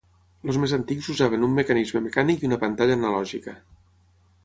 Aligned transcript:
Els 0.51 0.57
més 0.63 0.73
antics 0.77 1.09
usaven 1.15 1.45
un 1.49 1.53
mecanisme 1.59 2.03
mecànic 2.09 2.43
i 2.47 2.51
una 2.53 2.61
pantalla 2.67 3.01
analògica. 3.03 3.59